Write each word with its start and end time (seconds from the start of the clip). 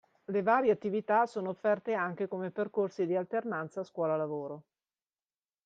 Le 0.25 0.41
varie 0.41 0.71
attività 0.71 1.27
sono 1.27 1.49
offerte 1.49 1.93
anche 1.93 2.27
come 2.27 2.49
percorsi 2.49 3.05
di 3.05 3.15
alternanza 3.15 3.83
scuola-lavoro. 3.83 4.63